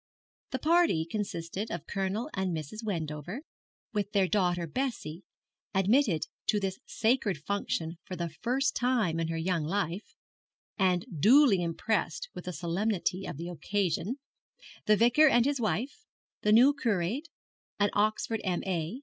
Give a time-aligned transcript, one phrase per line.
[0.49, 2.83] The party consisted of Colonel and Mrs.
[2.83, 3.41] Wendover,
[3.93, 5.23] with their daughter Bessie,
[5.75, 10.15] admitted to this sacred function for the first time in her young life,
[10.75, 14.15] and duly impressed with the solemnity of the occasion;
[14.87, 16.03] the Vicar and his wife;
[16.41, 17.27] the new curate,
[17.79, 18.99] an Oxford M.A.